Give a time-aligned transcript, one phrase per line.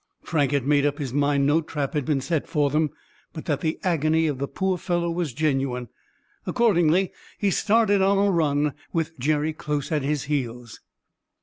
[0.23, 2.89] Frank had made up his mind no trap had been set for them,
[3.33, 5.89] but that the agony of the poor fellow was genuine.
[6.47, 10.79] Accordingly, he started on a run, with Jerry close at his heels.